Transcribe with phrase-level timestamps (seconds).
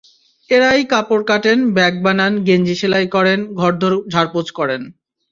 [0.49, 4.81] এঁরাই কাপড় কাটেন, ব্যাগ বানান, গেঞ্জি সেলাই করেন, ঘরদোর ঝাড়পোছ করেন।